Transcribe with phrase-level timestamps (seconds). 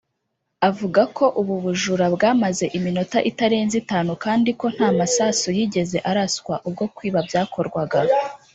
[0.69, 6.83] avuga ko ubu bujura bwamaze iminota itarenze itanu kandi ko nta masasu yigeze araswa ubwo
[6.95, 7.99] kwiba byakorwaga